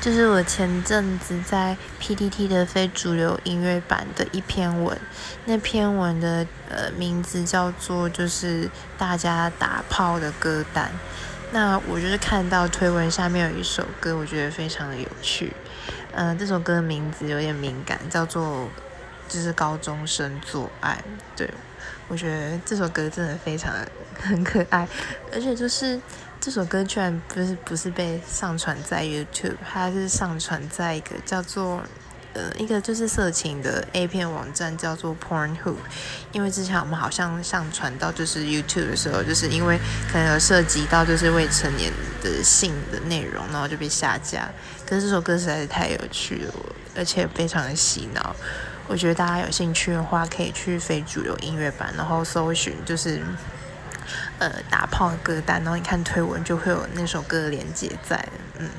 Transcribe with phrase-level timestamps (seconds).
[0.00, 4.98] 就是我前阵子在 PTT 的非主流音乐版的一篇文，
[5.44, 10.90] 那篇文的呃名字叫做就是大家打炮的歌单。
[11.52, 15.52] 那我就是看到推文下面有一首歌，我觉得非常的有趣。
[16.12, 18.66] 嗯，这首歌的名字有点敏感，叫做
[19.28, 21.04] 就是高中生做爱。
[21.36, 21.50] 对，
[22.08, 23.86] 我觉得这首歌真的非常的
[24.18, 24.88] 很可爱，
[25.30, 26.00] 而且就是。
[26.40, 31.82] 这首歌居然不是不是被上传在 YouTube，它是上传在一个叫做
[32.32, 35.76] 呃一个就是色情的 A 片网站叫做 Pornhub。
[36.32, 39.78] 因为之前我们好像上传到就是 YouTube 的时候，就是因为
[40.10, 44.50] 可能有涉及到就是未成年的性的内容，然后就被下架。
[44.86, 46.54] 可是这首歌实在是太有趣了，
[46.96, 48.34] 而且非常的洗脑。
[48.88, 53.20] 我觉得大家有兴趣的话，可以去非主流音乐版，然后搜寻就是。
[54.40, 58.16] 呃，打炮歌单，然后你看推文就会有那首歌的连接在，
[58.58, 58.70] 嗯。